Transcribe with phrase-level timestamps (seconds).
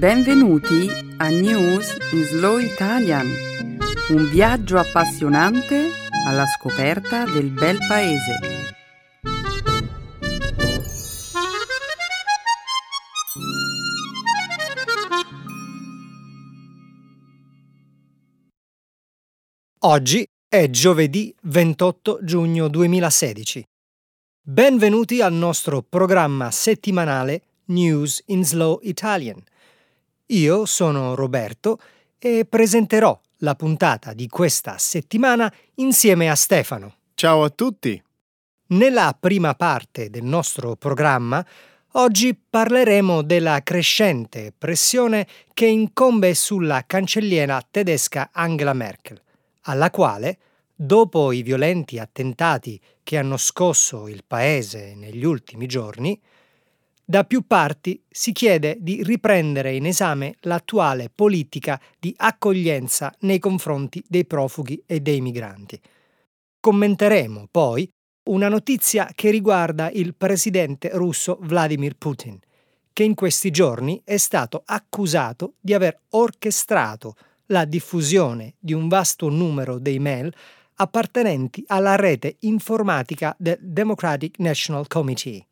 [0.00, 3.26] Benvenuti a News in Slow Italian,
[4.08, 5.90] un viaggio appassionante
[6.26, 8.38] alla scoperta del bel paese.
[19.80, 23.62] Oggi è giovedì 28 giugno 2016.
[24.40, 29.42] Benvenuti al nostro programma settimanale News in Slow Italian.
[30.30, 31.80] Io sono Roberto
[32.16, 36.98] e presenterò la puntata di questa settimana insieme a Stefano.
[37.14, 38.00] Ciao a tutti!
[38.68, 41.44] Nella prima parte del nostro programma
[41.94, 49.20] oggi parleremo della crescente pressione che incombe sulla cancelliera tedesca Angela Merkel,
[49.62, 50.38] alla quale,
[50.72, 56.16] dopo i violenti attentati che hanno scosso il paese negli ultimi giorni,
[57.10, 64.00] da più parti si chiede di riprendere in esame l'attuale politica di accoglienza nei confronti
[64.06, 65.80] dei profughi e dei migranti.
[66.60, 67.90] Commenteremo poi
[68.28, 72.38] una notizia che riguarda il presidente russo Vladimir Putin,
[72.92, 79.28] che in questi giorni è stato accusato di aver orchestrato la diffusione di un vasto
[79.28, 80.32] numero di mail
[80.76, 85.46] appartenenti alla rete informatica del Democratic National Committee.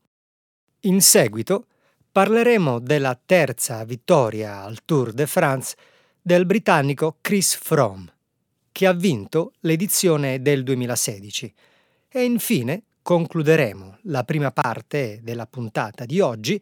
[0.89, 1.67] In seguito
[2.11, 5.77] parleremo della terza vittoria al Tour de France
[6.19, 8.11] del britannico Chris Froome,
[8.73, 11.55] che ha vinto l'edizione del 2016.
[12.09, 16.59] E infine concluderemo la prima parte della puntata di oggi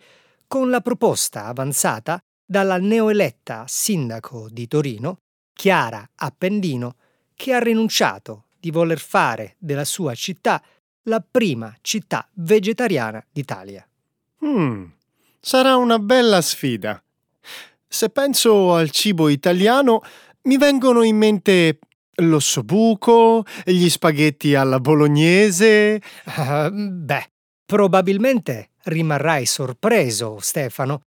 [0.49, 5.19] con la proposta avanzata dalla neoeletta sindaco di Torino,
[5.53, 6.97] Chiara Appendino,
[7.37, 10.61] che ha rinunciato di voler fare della sua città
[11.05, 13.87] la prima città vegetariana d'Italia.
[14.47, 14.85] Hmm,
[15.41, 17.03] sarà una bella sfida.
[17.89, 20.03] Se penso al cibo italiano,
[20.43, 21.81] mi vengono in mente
[22.23, 26.01] l'ossobuco, gli spaghetti alla bolognese.
[26.27, 27.31] Uh, beh,
[27.65, 31.03] probabilmente rimarrai sorpreso, Stefano,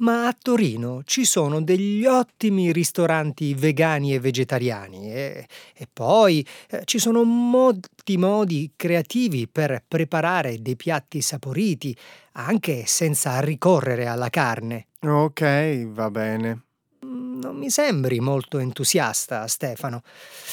[0.00, 6.82] ma a Torino ci sono degli ottimi ristoranti vegani e vegetariani e, e poi eh,
[6.84, 11.96] ci sono molti modi creativi per preparare dei piatti saporiti,
[12.32, 14.86] anche senza ricorrere alla carne.
[15.00, 16.62] Ok, va bene.
[17.02, 20.02] Non mi sembri molto entusiasta, Stefano.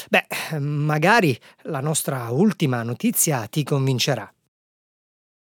[0.09, 4.31] Beh, magari la nostra ultima notizia ti convincerà.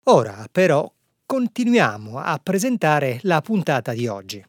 [0.04, 0.90] Ora, però,
[1.30, 4.44] continuiamo a presentare la puntata di oggi.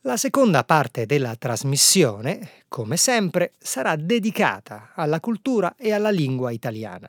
[0.00, 7.08] La seconda parte della trasmissione, come sempre, sarà dedicata alla cultura e alla lingua italiana.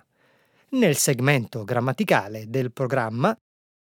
[0.74, 3.36] Nel segmento grammaticale del programma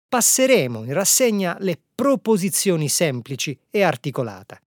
[0.07, 4.61] passeremo in rassegna le proposizioni semplici e articolate.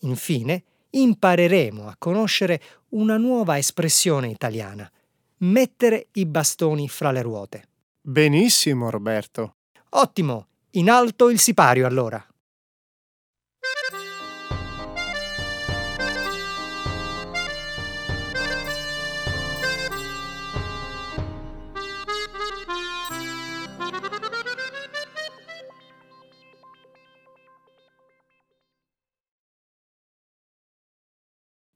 [0.00, 4.90] Infine, impareremo a conoscere una nuova espressione italiana,
[5.36, 7.66] mettere i bastoni fra le ruote.
[8.04, 9.58] Benissimo, Roberto.
[9.90, 12.26] Ottimo, in alto il sipario allora.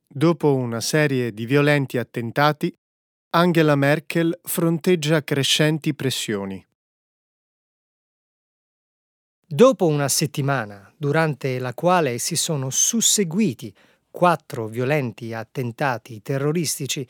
[0.08, 2.76] Dopo una serie di violenti attentati,
[3.30, 6.64] Angela Merkel fronteggia crescenti pressioni.
[9.46, 13.74] Dopo una settimana, durante la quale si sono susseguiti
[14.10, 17.06] quattro violenti attentati terroristici,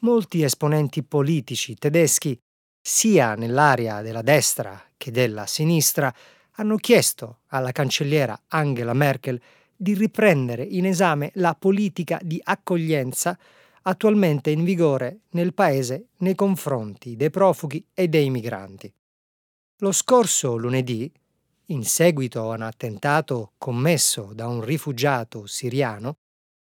[0.00, 2.38] molti esponenti politici tedeschi,
[2.82, 6.12] sia nell'area della destra che della sinistra,
[6.56, 9.40] hanno chiesto alla cancelliera Angela Merkel
[9.74, 13.38] di riprendere in esame la politica di accoglienza
[13.88, 18.92] attualmente in vigore nel paese nei confronti dei profughi e dei migranti.
[19.78, 21.10] Lo scorso lunedì,
[21.66, 26.16] in seguito a un attentato commesso da un rifugiato siriano,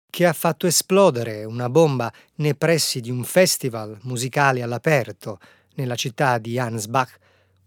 [0.10, 5.40] che ha fatto esplodere una bomba nei pressi di un festival musicale all'aperto
[5.76, 7.18] nella città di Ansbach,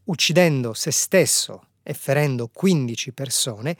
[0.04, 3.76] uccidendo se stesso e ferendo 15 persone,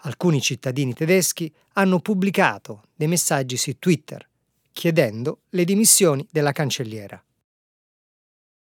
[0.00, 4.28] alcuni cittadini tedeschi hanno pubblicato dei messaggi su Twitter
[4.76, 7.24] chiedendo le dimissioni della cancelliera.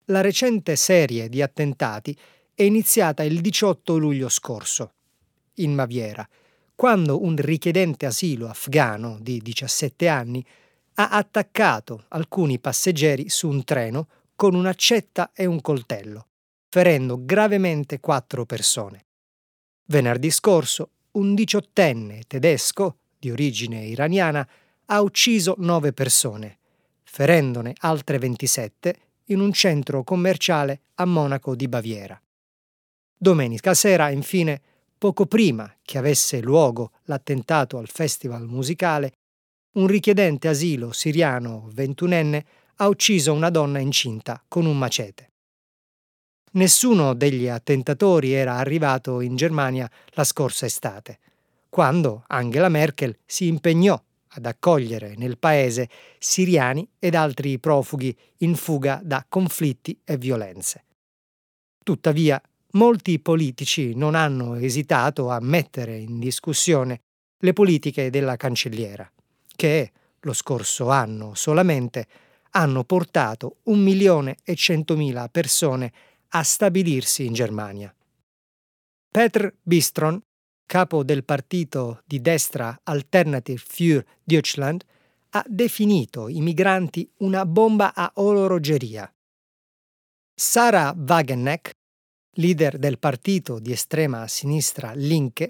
[0.06, 2.16] La recente serie di attentati
[2.54, 4.94] è iniziata il 18 luglio scorso,
[5.56, 6.30] in Baviera,
[6.76, 10.46] quando un richiedente asilo afgano di 17 anni
[10.94, 16.28] ha attaccato alcuni passeggeri su un treno con un'accetta e un coltello,
[16.70, 19.08] ferendo gravemente quattro persone.
[19.86, 24.48] Venerdì scorso un diciottenne tedesco di origine iraniana
[24.88, 26.60] ha ucciso nove persone,
[27.04, 32.20] ferendone altre 27 in un centro commerciale a Monaco di Baviera.
[33.18, 34.62] Domenica sera, infine,
[34.98, 39.14] poco prima che avesse luogo l'attentato al festival musicale,
[39.74, 42.46] un richiedente asilo siriano ventunenne
[42.76, 45.32] ha ucciso una donna incinta con un macete.
[46.52, 51.20] Nessuno degli attentatori era arrivato in Germania la scorsa estate,
[51.70, 54.02] quando Angela Merkel si impegnò
[54.36, 55.90] ad accogliere nel paese
[56.20, 60.84] siriani ed altri profughi in fuga da conflitti e violenze.
[61.84, 62.42] Tuttavia,
[62.72, 67.02] molti politici non hanno esitato a mettere in discussione
[67.40, 69.10] le politiche della cancelliera,
[69.56, 72.08] che lo scorso anno solamente
[72.52, 75.92] hanno portato un milione e centomila persone
[76.30, 77.94] a stabilirsi in Germania.
[79.12, 80.22] Petr Bistron
[80.66, 84.84] capo del partito di destra Alternative für Deutschland,
[85.32, 89.12] ha definito i migranti una bomba a orologeria.
[90.34, 91.72] Sarah Wagenknecht,
[92.38, 95.50] leader del partito di estrema sinistra Linke,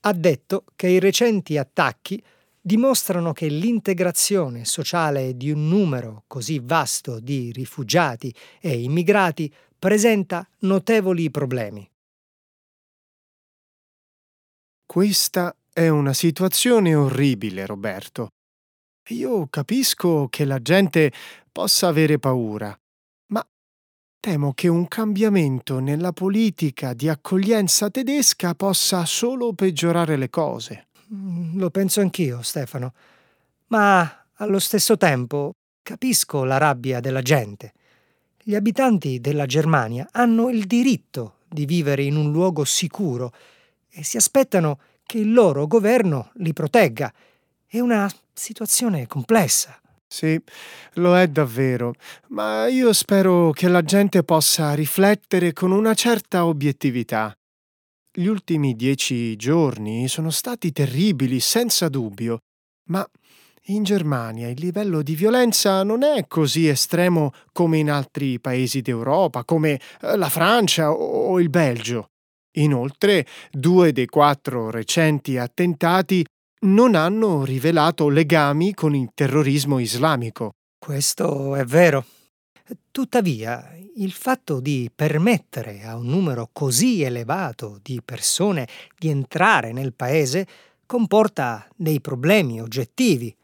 [0.00, 2.22] ha detto che i recenti attacchi
[2.60, 11.30] dimostrano che l'integrazione sociale di un numero così vasto di rifugiati e immigrati presenta notevoli
[11.30, 11.88] problemi.
[14.86, 18.28] Questa è una situazione orribile, Roberto.
[19.08, 21.12] Io capisco che la gente
[21.50, 22.74] possa avere paura,
[23.32, 23.46] ma
[24.20, 30.86] temo che un cambiamento nella politica di accoglienza tedesca possa solo peggiorare le cose.
[31.12, 32.94] Mm, lo penso anch'io, Stefano.
[33.66, 35.52] Ma allo stesso tempo
[35.82, 37.72] capisco la rabbia della gente.
[38.40, 43.32] Gli abitanti della Germania hanno il diritto di vivere in un luogo sicuro
[43.96, 47.12] e si aspettano che il loro governo li protegga.
[47.66, 49.80] È una situazione complessa.
[50.06, 50.38] Sì,
[50.94, 51.94] lo è davvero,
[52.28, 57.34] ma io spero che la gente possa riflettere con una certa obiettività.
[58.12, 62.38] Gli ultimi dieci giorni sono stati terribili, senza dubbio,
[62.84, 63.06] ma
[63.68, 69.44] in Germania il livello di violenza non è così estremo come in altri paesi d'Europa,
[69.44, 72.10] come eh, la Francia o il Belgio.
[72.58, 76.24] Inoltre, due dei quattro recenti attentati
[76.60, 80.52] non hanno rivelato legami con il terrorismo islamico.
[80.78, 82.04] Questo è vero.
[82.90, 88.66] Tuttavia, il fatto di permettere a un numero così elevato di persone
[88.98, 90.46] di entrare nel paese
[90.86, 93.34] comporta dei problemi oggettivi.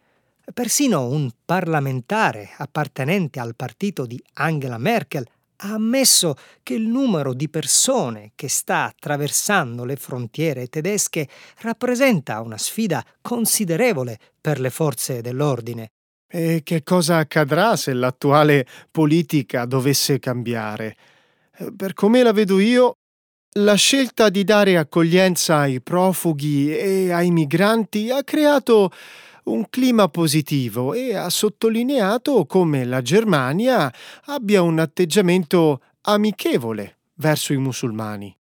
[0.53, 5.27] Persino un parlamentare appartenente al partito di Angela Merkel
[5.63, 11.29] ha ammesso che il numero di persone che sta attraversando le frontiere tedesche
[11.61, 15.91] rappresenta una sfida considerevole per le forze dell'ordine.
[16.29, 20.97] E che cosa accadrà se l'attuale politica dovesse cambiare?
[21.59, 22.97] Eh, per come la vedo io,
[23.57, 28.91] la scelta di dare accoglienza ai profughi e ai migranti ha creato
[29.45, 33.93] un clima positivo e ha sottolineato come la Germania
[34.27, 38.37] abbia un atteggiamento amichevole verso i musulmani.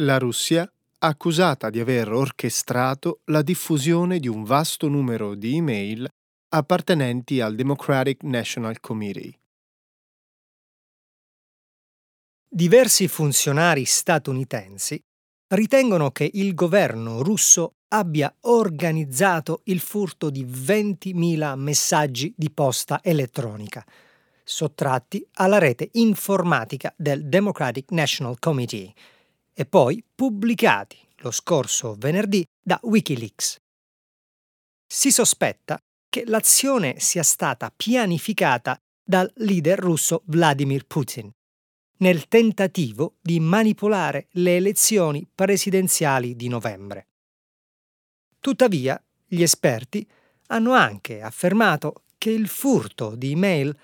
[0.00, 6.08] La Russia accusata di aver orchestrato la diffusione di un vasto numero di email
[6.48, 9.38] appartenenti al Democratic National Committee.
[12.48, 14.98] Diversi funzionari statunitensi
[15.48, 23.84] ritengono che il governo russo abbia organizzato il furto di 20.000 messaggi di posta elettronica,
[24.42, 28.92] sottratti alla rete informatica del Democratic National Committee,
[29.58, 33.56] e poi pubblicati lo scorso venerdì da Wikileaks.
[34.86, 35.78] Si sospetta
[36.10, 41.30] che l'azione sia stata pianificata dal leader russo Vladimir Putin
[41.98, 47.08] nel tentativo di manipolare le elezioni presidenziali di novembre.
[48.38, 50.06] Tuttavia, gli esperti
[50.48, 53.74] hanno anche affermato che il furto di email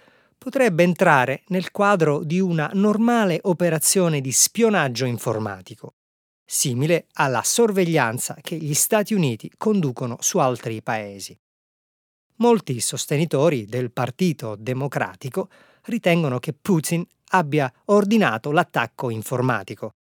[0.42, 5.94] potrebbe entrare nel quadro di una normale operazione di spionaggio informatico,
[6.44, 11.38] simile alla sorveglianza che gli Stati Uniti conducono su altri paesi.
[12.38, 15.48] Molti sostenitori del Partito Democratico
[15.82, 19.92] ritengono che Putin abbia ordinato l'attacco informatico,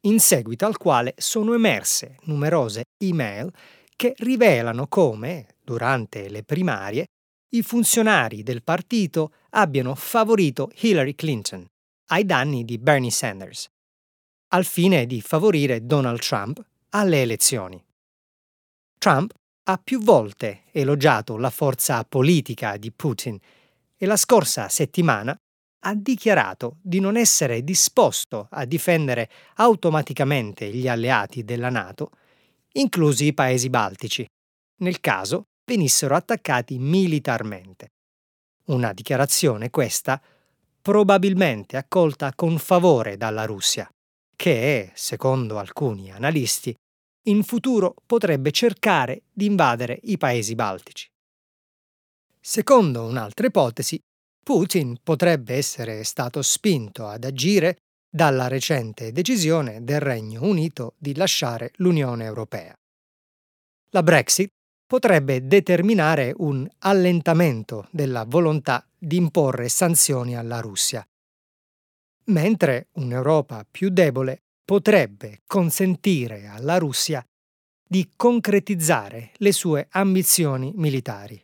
[0.00, 3.52] in seguito al quale sono emerse numerose email
[3.94, 7.04] che rivelano come, durante le primarie,
[7.52, 11.66] i funzionari del partito abbiano favorito Hillary Clinton
[12.06, 13.68] ai danni di Bernie Sanders,
[14.48, 17.82] al fine di favorire Donald Trump alle elezioni.
[18.98, 19.32] Trump
[19.64, 23.38] ha più volte elogiato la forza politica di Putin
[23.96, 25.36] e la scorsa settimana
[25.82, 32.10] ha dichiarato di non essere disposto a difendere automaticamente gli alleati della Nato,
[32.72, 34.26] inclusi i paesi baltici,
[34.78, 37.92] nel caso venissero attaccati militarmente.
[38.70, 40.20] Una dichiarazione questa
[40.82, 43.88] probabilmente accolta con favore dalla Russia,
[44.34, 46.74] che, secondo alcuni analisti,
[47.28, 51.06] in futuro potrebbe cercare di invadere i paesi baltici.
[52.40, 54.00] Secondo un'altra ipotesi,
[54.42, 57.76] Putin potrebbe essere stato spinto ad agire
[58.10, 62.74] dalla recente decisione del Regno Unito di lasciare l'Unione Europea.
[63.90, 64.50] La Brexit
[64.90, 71.08] potrebbe determinare un allentamento della volontà di imporre sanzioni alla Russia,
[72.24, 77.24] mentre un'Europa più debole potrebbe consentire alla Russia
[77.86, 81.40] di concretizzare le sue ambizioni militari.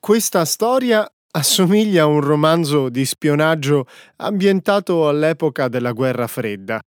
[0.00, 6.80] Questa storia assomiglia a un romanzo di spionaggio ambientato all'epoca della guerra fredda.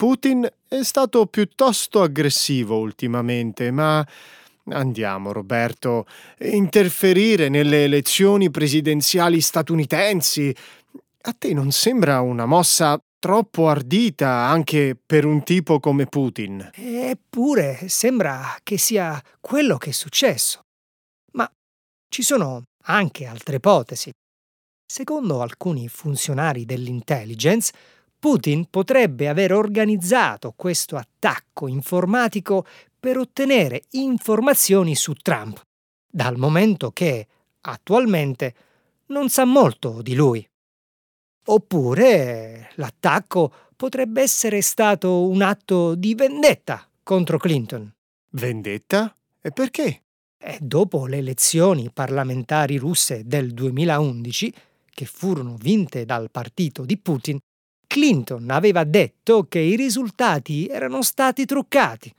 [0.00, 4.02] Putin è stato piuttosto aggressivo ultimamente, ma
[4.68, 6.06] andiamo Roberto,
[6.38, 10.56] interferire nelle elezioni presidenziali statunitensi
[11.20, 16.70] a te non sembra una mossa troppo ardita anche per un tipo come Putin?
[16.72, 20.62] Eppure sembra che sia quello che è successo.
[22.08, 24.10] Ci sono anche altre ipotesi.
[24.90, 27.72] Secondo alcuni funzionari dell'intelligence,
[28.20, 32.66] Putin potrebbe aver organizzato questo attacco informatico
[33.00, 35.58] per ottenere informazioni su Trump,
[36.06, 37.26] dal momento che,
[37.62, 38.54] attualmente,
[39.06, 40.46] non sa molto di lui.
[41.46, 47.90] Oppure l'attacco potrebbe essere stato un atto di vendetta contro Clinton.
[48.32, 49.16] Vendetta?
[49.40, 50.02] E perché?
[50.36, 54.54] E dopo le elezioni parlamentari russe del 2011,
[54.90, 57.38] che furono vinte dal partito di Putin,
[57.90, 62.14] Clinton aveva detto che i risultati erano stati truccati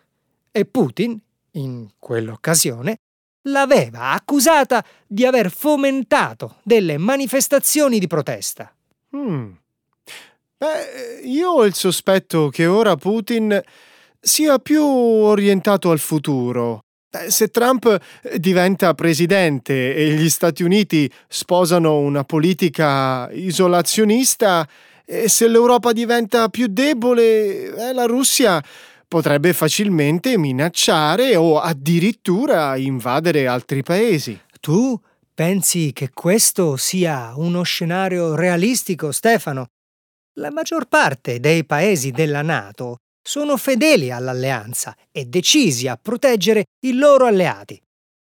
[0.52, 1.18] e Putin,
[1.52, 2.98] in quell'occasione,
[3.44, 8.70] l'aveva accusata di aver fomentato delle manifestazioni di protesta.
[9.16, 9.52] Mm.
[10.58, 13.58] Beh, io ho il sospetto che ora Putin
[14.20, 16.82] sia più orientato al futuro
[17.28, 17.98] se Trump
[18.38, 24.66] diventa presidente e gli Stati Uniti sposano una politica isolazionista,
[25.12, 28.64] e se l'Europa diventa più debole, eh, la Russia
[29.10, 34.40] potrebbe facilmente minacciare o addirittura invadere altri paesi.
[34.62, 34.98] Tu
[35.34, 39.66] pensi che questo sia uno scenario realistico, Stefano?
[40.36, 46.94] La maggior parte dei paesi della Nato sono fedeli all'alleanza e decisi a proteggere i
[46.94, 47.78] loro alleati.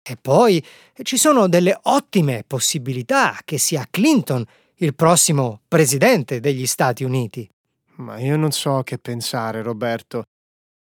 [0.07, 0.63] E poi
[1.01, 4.45] ci sono delle ottime possibilità che sia Clinton
[4.79, 7.49] il prossimo presidente degli Stati Uniti.
[7.95, 10.25] Ma io non so che pensare, Roberto.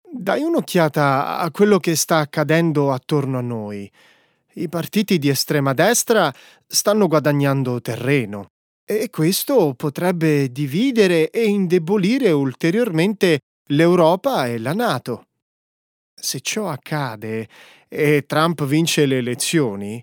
[0.02, 3.90] Dai un'occhiata a quello che sta accadendo attorno a noi.
[4.54, 6.32] I partiti di estrema destra
[6.66, 8.46] stanno guadagnando terreno
[8.84, 15.26] e questo potrebbe dividere e indebolire ulteriormente l'Europa e la Nato.
[16.12, 17.48] Se ciò accade
[17.88, 20.02] e Trump vince le elezioni,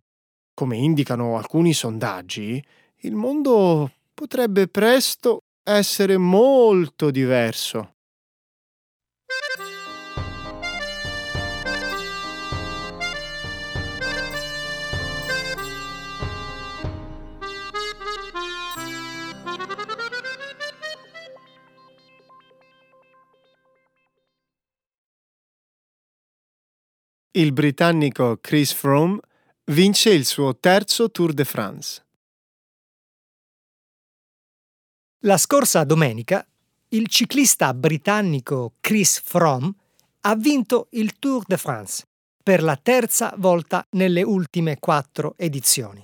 [0.54, 2.64] come indicano alcuni sondaggi,
[3.06, 7.90] il mondo potrebbe presto essere molto diverso.
[27.36, 29.20] il britannico Chris Froome
[29.72, 32.04] vince il suo terzo Tour de France.
[35.26, 36.46] La scorsa domenica
[36.90, 39.74] il ciclista britannico Chris Froome
[40.26, 42.04] ha vinto il Tour de France
[42.44, 46.04] per la terza volta nelle ultime quattro edizioni,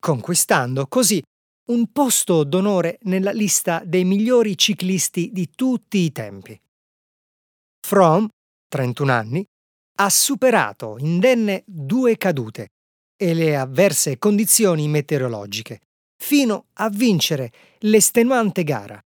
[0.00, 1.22] conquistando così
[1.68, 6.60] un posto d'onore nella lista dei migliori ciclisti di tutti i tempi.
[7.86, 8.30] Froome,
[8.68, 9.44] 31 anni,
[10.00, 12.70] ha superato indenne due cadute
[13.16, 15.82] e le avverse condizioni meteorologiche,
[16.20, 17.50] fino a vincere
[17.80, 19.00] l'estenuante gara,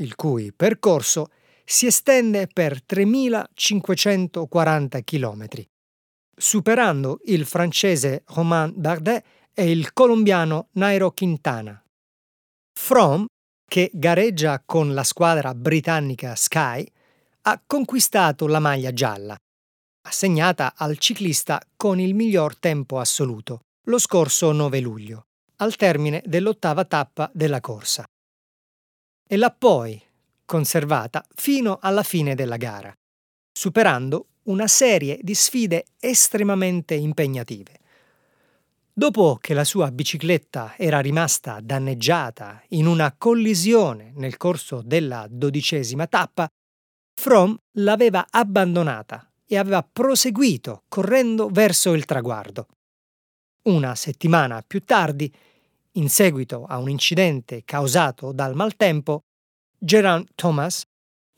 [0.00, 1.30] il cui percorso
[1.64, 5.46] si estende per 3.540 km,
[6.36, 11.80] superando il francese Romain Bardet e il colombiano Nairo Quintana.
[12.78, 13.24] Fromm,
[13.68, 16.86] che gareggia con la squadra britannica Sky,
[17.42, 19.36] ha conquistato la maglia gialla,
[20.06, 25.25] assegnata al ciclista con il miglior tempo assoluto, lo scorso 9 luglio,
[25.56, 28.04] al termine dell'ottava tappa della corsa.
[29.28, 30.00] E l'ha poi
[30.44, 32.92] conservata fino alla fine della gara,
[33.52, 37.80] superando una serie di sfide estremamente impegnative.
[38.92, 46.06] Dopo che la sua bicicletta era rimasta danneggiata in una collisione nel corso della dodicesima
[46.06, 46.48] tappa,
[47.18, 52.66] Fromm l'aveva abbandonata e aveva proseguito correndo verso il traguardo.
[53.66, 55.32] Una settimana più tardi,
[55.92, 59.24] in seguito a un incidente causato dal maltempo,
[59.76, 60.84] Geraint Thomas,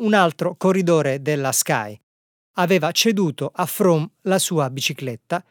[0.03, 1.99] un altro corridore della Sky,
[2.57, 5.43] aveva ceduto a Fromm la sua bicicletta,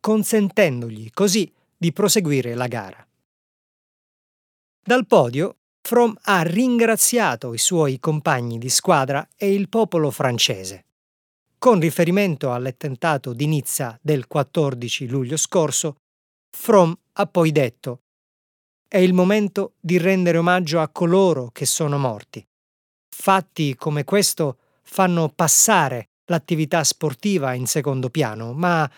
[0.00, 3.06] consentendogli così di proseguire la gara.
[4.82, 10.86] Dal podio, Fromm ha ringraziato i suoi compagni di squadra e il popolo francese.
[11.58, 15.98] Con riferimento all'attentato di Nizza del 14 luglio scorso,
[16.56, 18.02] Fromm ha poi detto
[18.88, 22.46] è il momento di rendere omaggio a coloro che sono morti.
[23.08, 28.88] Fatti come questo fanno passare l'attività sportiva in secondo piano, ma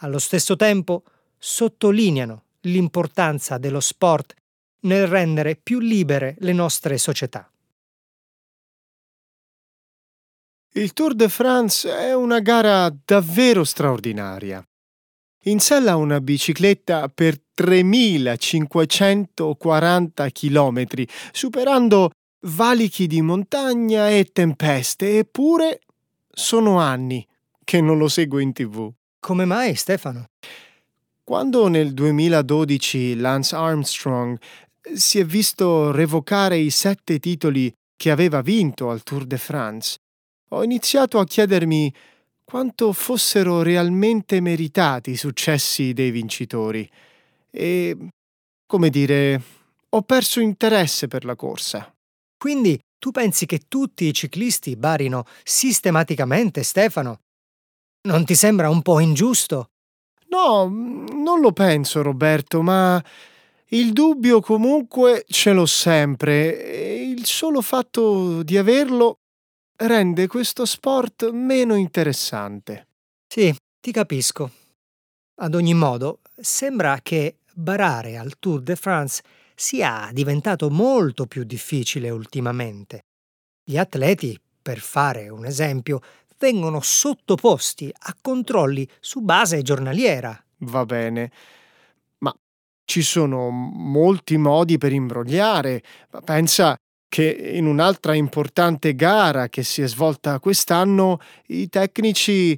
[0.00, 1.02] allo stesso tempo
[1.38, 4.34] sottolineano l'importanza dello sport
[4.80, 7.50] nel rendere più libere le nostre società.
[10.74, 14.62] Il Tour de France è una gara davvero straordinaria
[15.48, 20.84] in sella una bicicletta per 3540 km,
[21.32, 25.80] superando valichi di montagna e tempeste, eppure
[26.30, 27.26] sono anni
[27.64, 28.92] che non lo seguo in tv.
[29.18, 30.26] Come mai, Stefano?
[31.24, 34.38] Quando nel 2012 Lance Armstrong
[34.94, 39.98] si è visto revocare i sette titoli che aveva vinto al Tour de France,
[40.50, 41.92] ho iniziato a chiedermi
[42.48, 46.90] quanto fossero realmente meritati i successi dei vincitori
[47.50, 47.94] e,
[48.64, 49.42] come dire,
[49.90, 51.92] ho perso interesse per la corsa.
[52.38, 57.18] Quindi tu pensi che tutti i ciclisti barino sistematicamente Stefano?
[58.08, 59.66] Non ti sembra un po' ingiusto?
[60.28, 63.02] No, non lo penso, Roberto, ma
[63.72, 69.18] il dubbio comunque ce l'ho sempre e il solo fatto di averlo
[69.80, 72.88] rende questo sport meno interessante.
[73.26, 74.50] Sì, ti capisco.
[75.40, 79.22] Ad ogni modo, sembra che barare al Tour de France
[79.54, 83.04] sia diventato molto più difficile ultimamente.
[83.62, 86.00] Gli atleti, per fare un esempio,
[86.38, 90.36] vengono sottoposti a controlli su base giornaliera.
[90.58, 91.30] Va bene,
[92.18, 92.34] ma
[92.84, 95.82] ci sono molti modi per imbrogliare.
[96.24, 96.76] Pensa
[97.08, 102.56] che in un'altra importante gara che si è svolta quest'anno i tecnici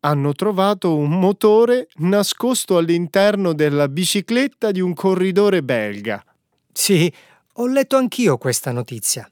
[0.00, 6.24] hanno trovato un motore nascosto all'interno della bicicletta di un corridore belga.
[6.72, 7.12] Sì,
[7.54, 9.30] ho letto anch'io questa notizia.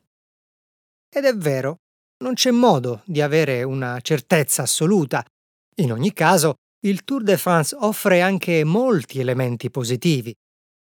[1.10, 1.78] Ed è vero,
[2.18, 5.24] non c'è modo di avere una certezza assoluta.
[5.76, 10.34] In ogni caso, il Tour de France offre anche molti elementi positivi.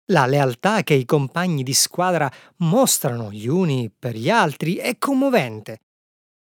[0.08, 5.80] La lealtà che i compagni di squadra mostrano gli uni per gli altri è commovente.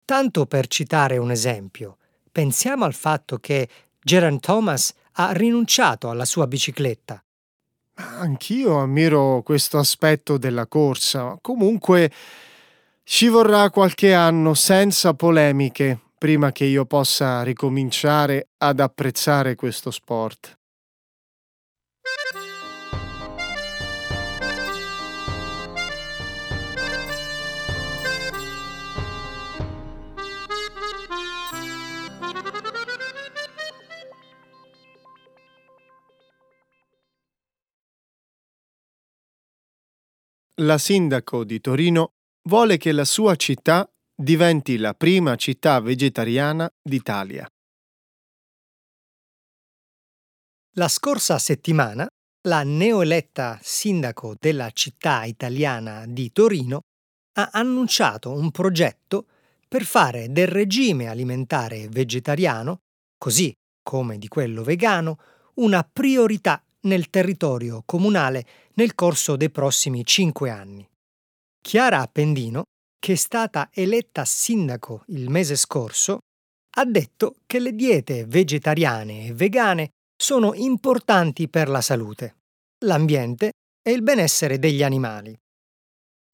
[0.04, 1.98] Tanto per citare un esempio,
[2.30, 3.70] pensiamo al fatto che
[4.02, 7.24] Geraint Thomas ha rinunciato alla sua bicicletta.
[7.96, 11.38] Anch'io ammiro questo aspetto della corsa.
[11.40, 12.12] Comunque
[13.04, 20.58] ci vorrà qualche anno senza polemiche prima che io possa ricominciare ad apprezzare questo sport.
[40.58, 42.12] La sindaco di Torino
[42.48, 47.48] vuole che la sua città diventi la prima città vegetariana d'Italia.
[50.76, 52.08] La scorsa settimana
[52.44, 56.82] la neoeletta sindaco della città italiana di Torino
[57.40, 59.26] ha annunciato un progetto
[59.68, 62.82] per fare del regime alimentare vegetariano,
[63.18, 65.18] così come di quello vegano,
[65.56, 70.88] una priorità nel territorio comunale nel corso dei prossimi cinque anni.
[71.62, 72.64] Chiara Appendino,
[73.00, 76.20] che è stata eletta sindaco il mese scorso,
[76.76, 82.36] ha detto che le diete vegetariane e vegane sono importanti per la salute,
[82.86, 85.38] l'ambiente e il benessere degli animali.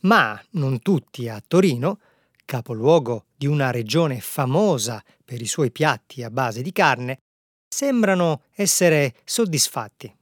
[0.04, 2.00] Ma non tutti a Torino,
[2.46, 7.20] capoluogo di una regione famosa per i suoi piatti a base di carne,
[7.68, 10.16] sembrano essere soddisfatti.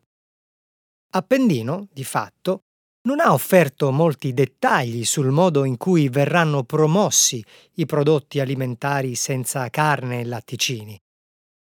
[1.11, 2.63] Appendino, di fatto,
[3.07, 7.43] non ha offerto molti dettagli sul modo in cui verranno promossi
[7.75, 10.99] i prodotti alimentari senza carne e latticini.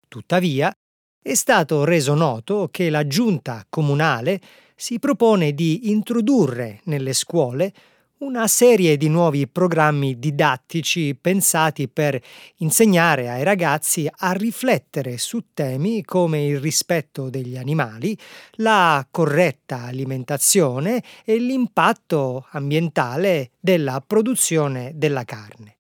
[0.08, 0.74] Tuttavia,
[1.22, 4.42] è stato reso noto che la giunta comunale
[4.76, 7.74] si propone di introdurre nelle scuole
[8.20, 12.22] una serie di nuovi programmi didattici pensati per
[12.58, 18.18] insegnare ai ragazzi a riflettere su temi come il rispetto degli animali,
[18.56, 25.78] la corretta alimentazione e l'impatto ambientale della produzione della carne.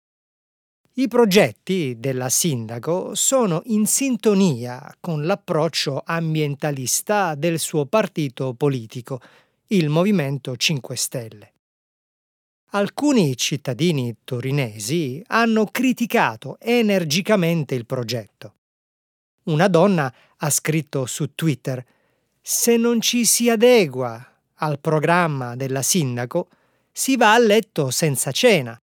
[0.94, 9.20] I progetti della sindaco sono in sintonia con l'approccio ambientalista del suo partito politico,
[9.68, 11.54] il Movimento 5 Stelle.
[12.72, 18.58] Alcuni cittadini torinesi hanno criticato energicamente il progetto.
[19.46, 21.84] Una donna ha scritto su Twitter
[22.40, 24.24] Se non ci si adegua
[24.62, 26.50] al programma della sindaco,
[26.92, 28.80] si va a letto senza cena.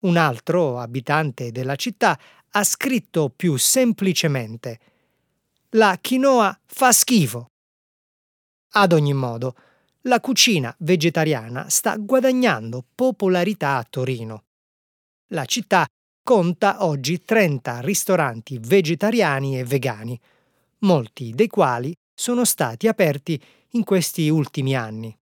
[0.00, 2.20] Un altro abitante della città
[2.50, 4.78] ha scritto più semplicemente
[5.70, 7.46] La quinoa fa schifo.
[8.72, 9.54] Ad ogni modo,
[10.06, 14.44] la cucina vegetariana sta guadagnando popolarità a Torino.
[15.28, 15.86] La città
[16.22, 20.18] conta oggi 30 ristoranti vegetariani e vegani,
[20.80, 23.40] molti dei quali sono stati aperti
[23.70, 25.16] in questi ultimi anni.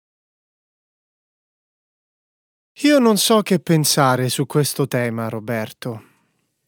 [2.82, 6.04] Io non so che pensare su questo tema, Roberto.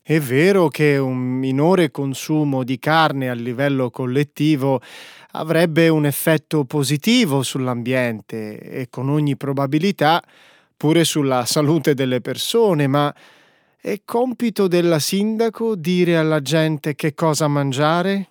[0.01, 4.81] È vero che un minore consumo di carne a livello collettivo
[5.31, 10.21] avrebbe un effetto positivo sull'ambiente e con ogni probabilità
[10.75, 13.13] pure sulla salute delle persone, ma
[13.79, 18.29] è compito della sindaco dire alla gente che cosa mangiare?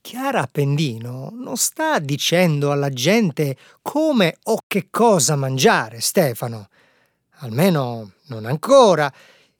[0.00, 6.68] Chiara Appendino non sta dicendo alla gente come o che cosa mangiare, Stefano.
[7.38, 9.12] Almeno non ancora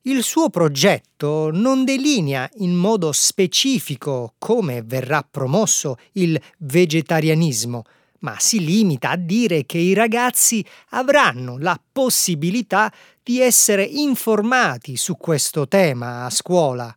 [0.07, 7.83] il suo progetto non delinea in modo specifico come verrà promosso il vegetarianismo,
[8.21, 12.93] ma si limita a dire che i ragazzi avranno la possibilità
[13.23, 16.97] di essere informati su questo tema a scuola.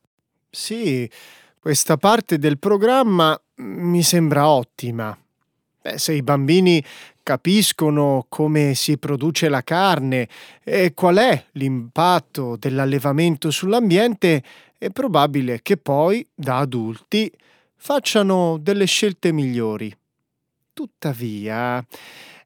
[0.50, 1.10] Sì,
[1.60, 5.18] questa parte del programma mi sembra ottima.
[5.82, 6.84] Beh, se i bambini
[7.30, 10.28] capiscono come si produce la carne
[10.64, 14.42] e qual è l'impatto dell'allevamento sull'ambiente,
[14.80, 17.32] è probabile che poi, da adulti,
[17.76, 19.96] facciano delle scelte migliori.
[20.74, 21.86] Tuttavia,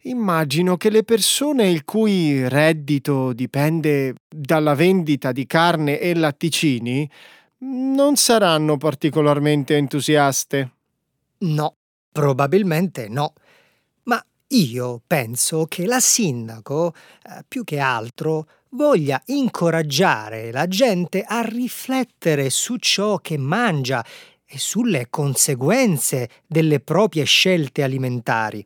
[0.02, 7.10] immagino che le persone il cui reddito dipende dalla vendita di carne e latticini
[7.60, 10.72] non saranno particolarmente entusiaste.
[11.38, 11.76] No,
[12.12, 13.32] probabilmente no.
[14.54, 22.52] Io penso che la sindaco, eh, più che altro, voglia incoraggiare la gente a riflettere
[22.52, 24.06] su ciò che mangia
[24.46, 28.64] e sulle conseguenze delle proprie scelte alimentari.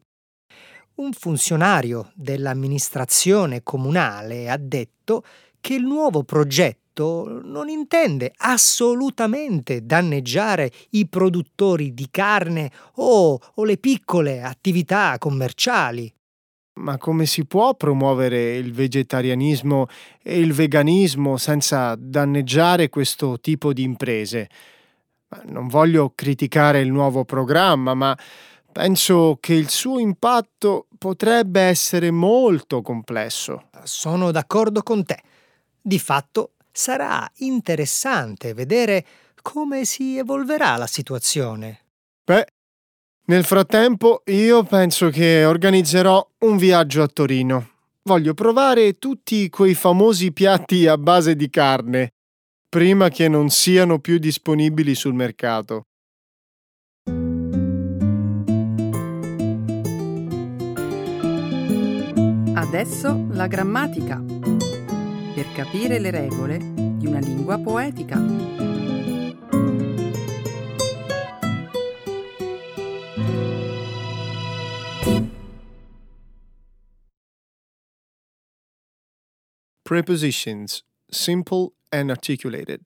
[0.95, 5.23] Un funzionario dell'amministrazione comunale ha detto
[5.61, 13.63] che il nuovo progetto progetto non intende assolutamente danneggiare i produttori di carne o, o
[13.63, 16.11] le piccole attività commerciali.
[16.79, 19.87] Ma come si può promuovere il vegetarianismo
[20.21, 24.49] e il veganismo senza danneggiare questo tipo di imprese?
[25.45, 28.17] Non voglio criticare il nuovo programma, ma
[28.71, 33.69] penso che il suo impatto potrebbe essere molto complesso.
[33.83, 35.19] Sono d'accordo con te.
[35.81, 39.03] Di fatto sarà interessante vedere
[39.41, 41.85] come si evolverà la situazione.
[42.23, 42.45] Beh,
[43.25, 47.69] nel frattempo io penso che organizzerò un viaggio a Torino.
[48.03, 52.11] Voglio provare tutti quei famosi piatti a base di carne,
[52.69, 55.87] prima che non siano più disponibili sul mercato.
[62.53, 64.21] Adesso la grammatica
[65.37, 68.19] per capire le regole di una lingua poetica.
[79.83, 82.81] Prepositions Simple and Articulated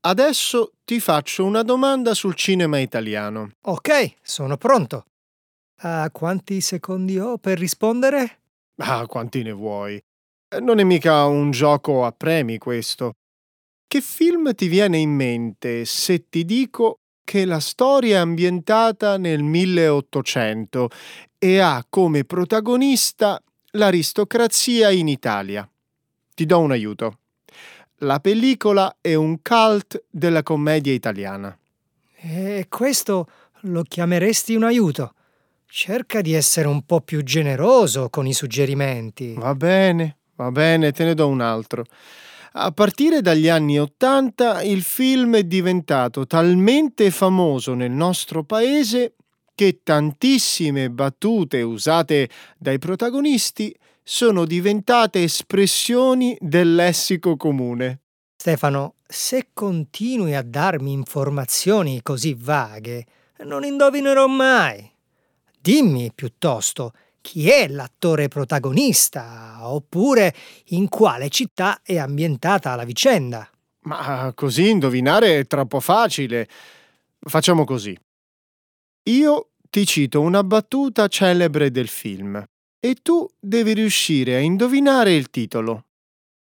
[0.00, 3.52] Adesso ti faccio una domanda sul cinema italiano.
[3.66, 5.04] Ok, sono pronto.
[5.82, 8.39] A quanti secondi ho per rispondere?
[8.82, 10.00] Ah, quanti ne vuoi?
[10.48, 13.12] Eh, Non è mica un gioco a premi questo.
[13.86, 19.42] Che film ti viene in mente se ti dico che la storia è ambientata nel
[19.42, 20.88] 1800
[21.38, 23.40] e ha come protagonista
[23.72, 25.68] l'aristocrazia in Italia?
[26.34, 27.18] Ti do un aiuto.
[28.02, 31.56] La pellicola è un cult della commedia italiana.
[32.16, 33.28] E questo
[33.64, 35.14] lo chiameresti un aiuto.
[35.72, 39.34] Cerca di essere un po' più generoso con i suggerimenti.
[39.34, 41.84] Va bene, va bene, te ne do un altro.
[42.54, 49.14] A partire dagli anni Ottanta il film è diventato talmente famoso nel nostro paese
[49.54, 52.28] che tantissime battute usate
[52.58, 58.00] dai protagonisti sono diventate espressioni del lessico comune.
[58.34, 63.06] Stefano, se continui a darmi informazioni così vaghe,
[63.44, 64.98] non indovinerò mai.
[65.62, 70.34] Dimmi piuttosto chi è l'attore protagonista, oppure
[70.68, 73.46] in quale città è ambientata la vicenda.
[73.82, 76.48] Ma così indovinare è troppo facile.
[77.18, 77.94] Facciamo così.
[79.04, 82.42] Io ti cito una battuta celebre del film
[82.80, 85.84] e tu devi riuscire a indovinare il titolo.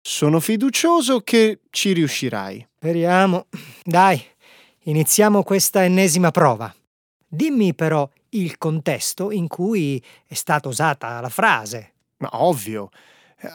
[0.01, 2.67] Sono fiducioso che ci riuscirai.
[2.77, 3.47] Speriamo.
[3.83, 4.23] Dai,
[4.85, 6.75] iniziamo questa ennesima prova.
[7.27, 11.93] Dimmi però il contesto in cui è stata usata la frase.
[12.19, 12.91] Ma ovvio.
[13.41, 13.49] Eh,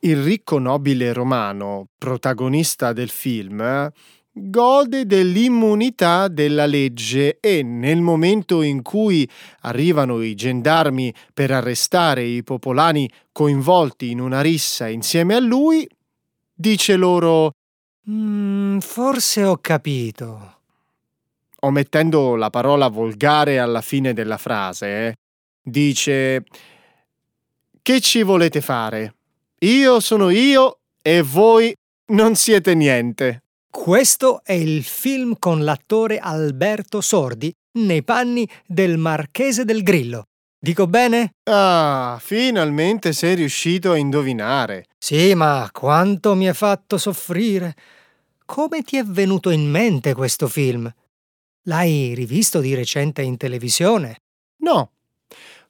[0.00, 3.90] Il ricco nobile romano, protagonista del film,
[4.32, 9.28] gode dell'immunità della legge e nel momento in cui
[9.60, 15.88] arrivano i gendarmi per arrestare i popolani coinvolti in una rissa insieme a lui,
[16.54, 17.52] dice loro,
[18.08, 20.55] Mm, forse ho capito.
[21.60, 25.14] Omettendo la parola volgare alla fine della frase, eh,
[25.62, 26.44] dice
[27.82, 29.14] Che ci volete fare?
[29.60, 31.74] Io sono io e voi
[32.08, 33.42] non siete niente.
[33.70, 40.24] Questo è il film con l'attore Alberto Sordi nei panni del Marchese del Grillo.
[40.58, 41.34] Dico bene?
[41.44, 44.86] Ah, finalmente sei riuscito a indovinare.
[44.98, 47.74] Sì, ma quanto mi ha fatto soffrire.
[48.44, 50.92] Come ti è venuto in mente questo film?
[51.68, 54.22] L'hai rivisto di recente in televisione?
[54.58, 54.90] No.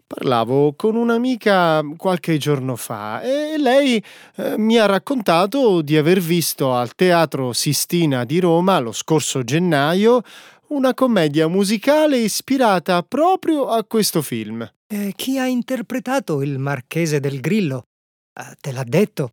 [0.06, 4.02] Parlavo con un'amica qualche giorno fa e lei
[4.36, 10.22] eh, mi ha raccontato di aver visto al Teatro Sistina di Roma lo scorso gennaio
[10.68, 14.70] una commedia musicale ispirata proprio a questo film.
[14.86, 17.86] E chi ha interpretato il Marchese del Grillo?
[18.32, 19.30] Eh, te l'ha detto?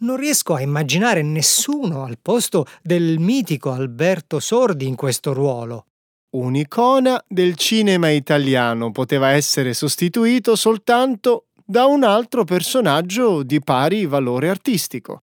[0.00, 5.86] Non riesco a immaginare nessuno al posto del mitico Alberto Sordi in questo ruolo.
[6.32, 14.48] Un'icona del cinema italiano poteva essere sostituito soltanto da un altro personaggio di pari valore
[14.48, 15.24] artistico,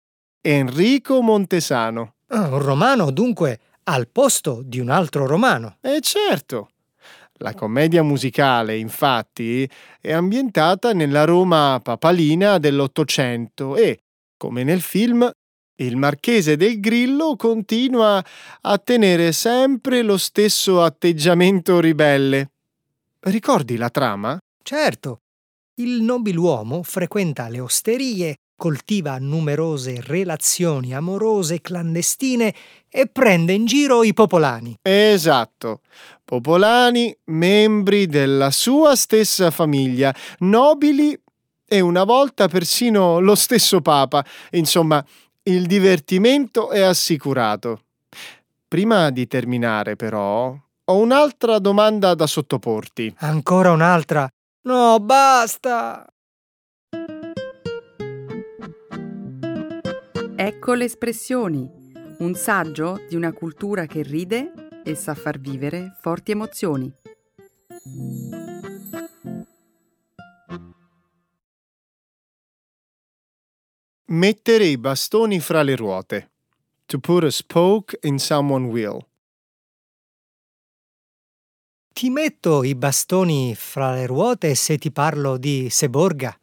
[0.42, 2.16] Enrico Montesano.
[2.26, 5.78] Ah, un romano, dunque, al posto di un altro romano.
[5.80, 6.68] E certo,
[7.38, 9.66] la commedia musicale, infatti,
[10.02, 14.02] è ambientata nella Roma papalina dell'Ottocento e,
[14.36, 15.30] come nel film,
[15.84, 18.24] il marchese del Grillo continua
[18.62, 22.50] a tenere sempre lo stesso atteggiamento ribelle.
[23.20, 24.38] Ricordi la trama?
[24.62, 25.20] Certo,
[25.74, 32.54] il nobiluomo frequenta le osterie, coltiva numerose relazioni amorose clandestine
[32.90, 34.76] e prende in giro i popolani.
[34.82, 35.80] Esatto.
[36.22, 41.18] Popolani, membri della sua stessa famiglia, nobili
[41.66, 44.24] e una volta persino lo stesso papa.
[44.50, 45.04] Insomma,
[45.50, 47.82] il divertimento è assicurato.
[48.68, 53.12] Prima di terminare, però, ho un'altra domanda da sottoporti.
[53.18, 54.28] Ancora un'altra?
[54.62, 56.06] No, basta!
[60.36, 61.68] Ecco le espressioni,
[62.18, 64.52] un saggio di una cultura che ride
[64.84, 66.92] e sa far vivere forti emozioni.
[74.12, 76.30] Mettere i bastoni fra le ruote.
[76.86, 79.06] To put a spoke in someone's wheel.
[81.92, 86.36] Ti metto i bastoni fra le ruote se ti parlo di Seborga.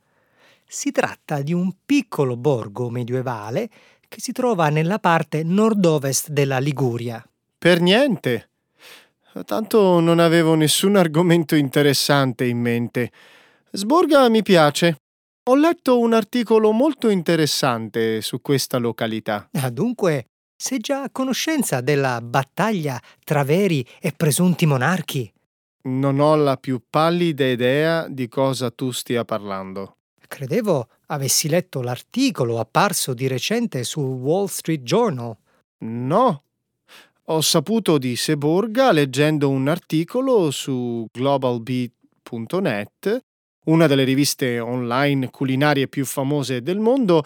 [0.65, 3.69] Si tratta di un piccolo borgo medievale
[4.07, 7.21] che si trova nella parte nord-ovest della Liguria.
[7.57, 8.49] Per niente.
[9.43, 13.11] Tanto non avevo nessun argomento interessante in mente.
[13.71, 15.01] Sborga mi piace.
[15.49, 19.47] Ho letto un articolo molto interessante su questa località.
[19.53, 25.31] Ah, dunque, sei già a conoscenza della battaglia tra veri e presunti monarchi?
[25.83, 29.99] Non ho la più pallida idea di cosa tu stia parlando.
[30.27, 35.33] Credevo avessi letto l'articolo apparso di recente sul Wall Street Journal.
[35.77, 36.43] No.
[37.23, 43.23] Ho saputo di Seborga leggendo un articolo su globalbeat.net,
[43.67, 47.23] una delle riviste online culinarie più famose del mondo,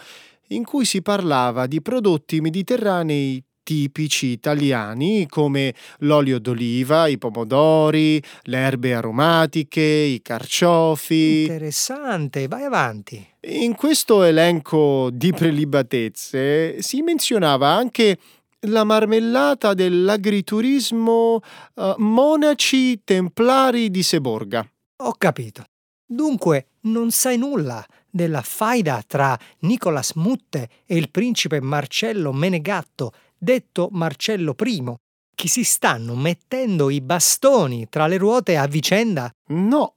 [0.48, 8.58] in cui si parlava di prodotti mediterranei tipici italiani come l'olio d'oliva, i pomodori, le
[8.58, 11.42] erbe aromatiche, i carciofi.
[11.42, 13.24] Interessante, vai avanti.
[13.42, 18.18] In questo elenco di prelibatezze si menzionava anche
[18.66, 21.40] la marmellata dell'agriturismo
[21.74, 24.64] uh, Monaci Templari di Seborga.
[25.04, 25.64] Ho capito.
[26.12, 33.88] Dunque, non sai nulla della faida tra Nicolas Mutte e il principe Marcello Menegatto, detto
[33.92, 34.94] Marcello I,
[35.34, 39.32] che si stanno mettendo i bastoni tra le ruote a vicenda?
[39.46, 39.94] No.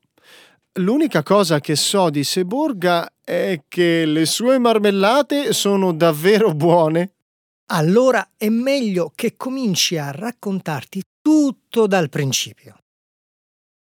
[0.80, 7.12] L'unica cosa che so di Seborga è che le sue marmellate sono davvero buone.
[7.72, 12.78] Allora è meglio che cominci a raccontarti tutto dal principio.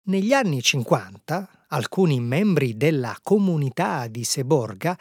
[0.03, 4.97] Negli anni 50 alcuni membri della comunità di Seborga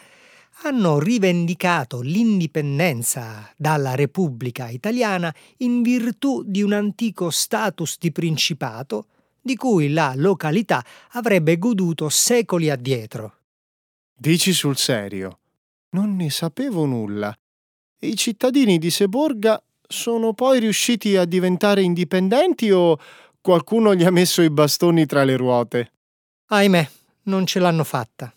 [0.63, 9.07] hanno rivendicato l'indipendenza dalla Repubblica italiana in virtù di un antico status di principato
[9.41, 13.37] di cui la località avrebbe goduto secoli addietro.
[14.15, 15.39] Dici sul serio?
[15.91, 17.35] Non ne sapevo nulla.
[18.01, 22.99] I cittadini di Seborga sono poi riusciti a diventare indipendenti o
[23.41, 25.93] qualcuno gli ha messo i bastoni tra le ruote?
[26.53, 26.91] Ahimè,
[27.25, 28.35] non ce l'hanno fatta.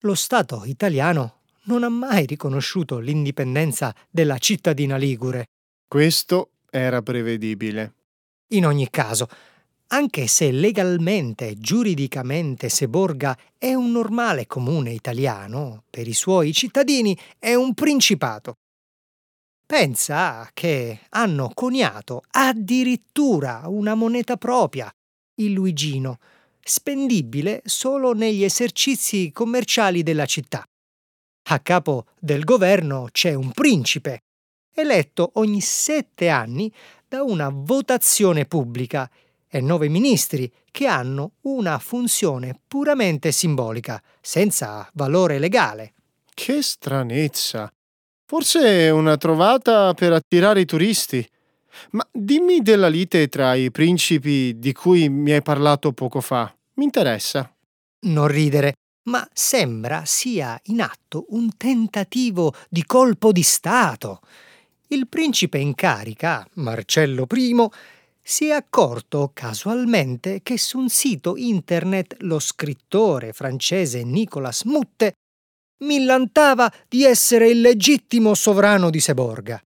[0.00, 5.44] Lo Stato italiano non ha mai riconosciuto l'indipendenza della cittadina ligure.
[5.86, 7.92] Questo era prevedibile.
[8.52, 9.28] In ogni caso,
[9.88, 17.14] anche se legalmente e giuridicamente Seborga è un normale comune italiano, per i suoi cittadini
[17.38, 18.54] è un principato.
[19.66, 24.90] Pensa che hanno coniato addirittura una moneta propria,
[25.40, 26.18] il Luigino,
[26.68, 30.62] spendibile solo negli esercizi commerciali della città.
[31.50, 34.24] A capo del governo c'è un principe,
[34.74, 36.72] eletto ogni sette anni
[37.08, 39.10] da una votazione pubblica,
[39.50, 45.94] e nove ministri che hanno una funzione puramente simbolica, senza valore legale.
[46.34, 47.72] Che stranezza!
[48.26, 51.26] Forse è una trovata per attirare i turisti.
[51.92, 56.52] Ma dimmi della lite tra i principi di cui mi hai parlato poco fa.
[56.78, 57.52] Mi interessa.
[58.06, 58.74] Non ridere,
[59.08, 64.20] ma sembra sia in atto un tentativo di colpo di Stato.
[64.86, 67.68] Il principe in carica, Marcello I,
[68.22, 75.14] si è accorto casualmente che su un sito internet lo scrittore francese Nicolas Mutte
[75.78, 79.60] millantava di essere il legittimo sovrano di Seborga.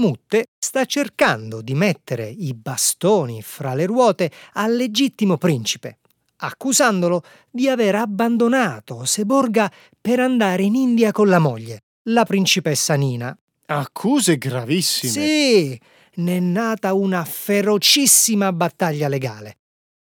[0.00, 5.98] Mutte sta cercando di mettere i bastoni fra le ruote al legittimo principe
[6.36, 9.70] accusandolo di aver abbandonato Seborga
[10.00, 13.36] per andare in India con la moglie, la principessa Nina.
[13.66, 15.12] Accuse gravissime.
[15.12, 15.80] Sì,
[16.14, 19.58] ne è nata una ferocissima battaglia legale.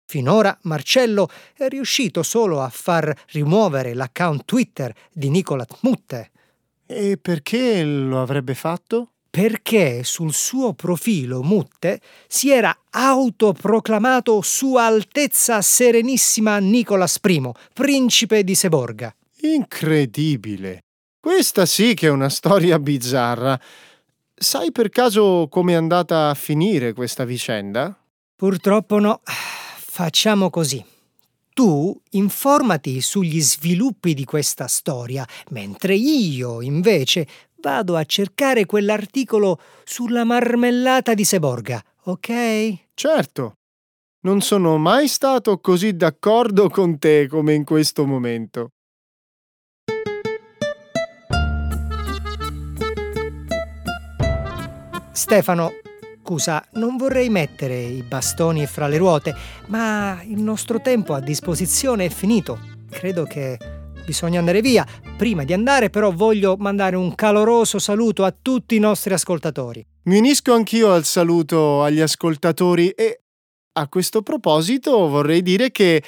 [0.05, 6.31] Finora Marcello è riuscito solo a far rimuovere l'account Twitter di Nicola Mutte.
[6.85, 9.12] E perché lo avrebbe fatto?
[9.35, 18.53] Perché sul suo profilo Mutte si era autoproclamato Sua Altezza Serenissima Nicolas I, principe di
[18.53, 19.11] Seborga.
[19.41, 20.83] Incredibile.
[21.19, 23.59] Questa sì che è una storia bizzarra.
[24.35, 27.97] Sai per caso come è andata a finire questa vicenda?
[28.35, 29.21] Purtroppo no.
[29.23, 30.85] Facciamo così.
[31.55, 37.27] Tu informati sugli sviluppi di questa storia, mentre io, invece,
[37.63, 42.89] vado a cercare quell'articolo sulla marmellata di Seborga, ok?
[42.93, 43.53] Certo.
[44.25, 48.71] Non sono mai stato così d'accordo con te come in questo momento.
[55.13, 55.71] Stefano,
[56.21, 59.33] scusa, non vorrei mettere i bastoni fra le ruote,
[59.67, 62.59] ma il nostro tempo a disposizione è finito.
[62.89, 63.57] Credo che
[64.05, 64.85] bisogna andare via.
[65.17, 69.85] Prima di andare però voglio mandare un caloroso saluto a tutti i nostri ascoltatori.
[70.03, 73.21] Mi unisco anch'io al saluto agli ascoltatori e
[73.73, 76.03] a questo proposito vorrei dire che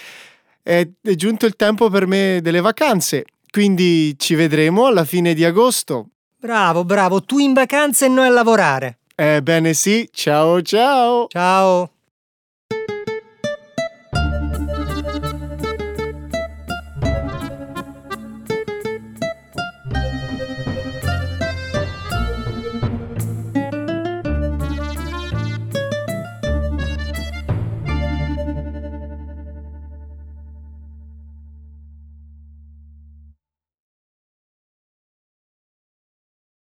[0.61, 3.25] è giunto il tempo per me delle vacanze.
[3.49, 6.09] Quindi ci vedremo alla fine di agosto.
[6.37, 8.99] Bravo, bravo, tu in vacanza e noi a lavorare.
[9.15, 11.27] Ebbene sì, ciao ciao!
[11.29, 11.94] Ciao!